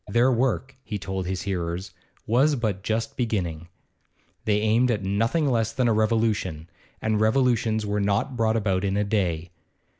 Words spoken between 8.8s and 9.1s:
in a